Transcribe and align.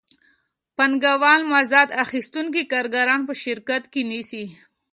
پانګوال 0.77 1.41
مزد 1.51 1.89
اخیستونکي 2.03 2.63
کارګران 2.71 3.19
په 3.29 3.33
شرکت 3.43 3.83
کې 3.93 4.01
نیسي 4.11 4.45